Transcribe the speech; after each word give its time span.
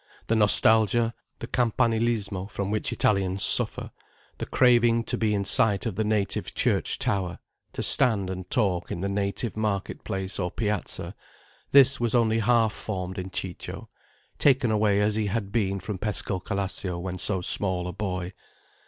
The 0.25 0.35
nostalgia, 0.35 1.13
the 1.37 1.47
campanilismo 1.47 2.47
from 2.49 2.71
which 2.71 2.91
Italians 2.91 3.43
suffer, 3.43 3.91
the 4.39 4.47
craving 4.47 5.03
to 5.03 5.15
be 5.15 5.35
in 5.35 5.45
sight 5.45 5.85
of 5.85 5.93
the 5.95 6.03
native 6.03 6.55
church 6.55 6.97
tower, 6.97 7.37
to 7.73 7.83
stand 7.83 8.27
and 8.31 8.49
talk 8.49 8.89
in 8.89 9.01
the 9.01 9.07
native 9.07 9.55
market 9.55 10.03
place 10.03 10.39
or 10.39 10.49
piazza, 10.49 11.13
this 11.71 11.99
was 11.99 12.15
only 12.15 12.39
half 12.39 12.73
formed 12.73 13.19
in 13.19 13.29
Ciccio, 13.29 13.89
taken 14.39 14.71
away 14.71 15.01
as 15.01 15.13
he 15.13 15.27
had 15.27 15.51
been 15.51 15.79
from 15.79 15.99
Pescocalascio 15.99 16.97
when 16.97 17.19
so 17.19 17.43
small 17.43 17.87
a 17.87 17.93
boy. 17.93 18.33